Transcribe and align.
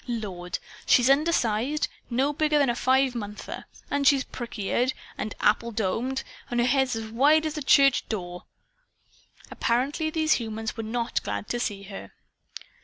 Lord! 0.07 0.57
She's 0.87 1.11
undersized 1.11 1.87
no 2.09 2.33
bigger 2.33 2.57
than 2.57 2.71
a 2.71 2.75
five 2.75 3.13
monther! 3.13 3.65
And 3.91 4.07
she's 4.07 4.23
prick 4.23 4.57
eared 4.57 4.93
and 5.15 5.35
apple 5.39 5.69
domed; 5.69 6.23
and 6.49 6.59
her 6.59 6.65
head's 6.65 6.95
as 6.95 7.11
wide 7.11 7.45
as 7.45 7.55
a 7.55 7.61
church 7.61 8.09
door!" 8.09 8.45
Apparently 9.51 10.09
these 10.09 10.33
humans 10.41 10.75
were 10.75 10.81
not 10.81 11.21
glad 11.21 11.47
to 11.49 11.59
see 11.59 11.83
her. 11.83 12.13